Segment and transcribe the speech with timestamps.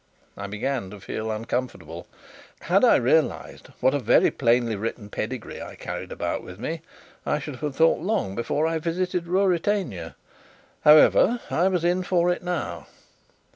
[0.35, 2.07] I began to feel uncomfortable.
[2.61, 6.81] Had I realized what a very plainly written pedigree I carried about with me,
[7.23, 10.15] I should have thought long before I visited Ruritania.
[10.83, 12.87] However, I was in for it now.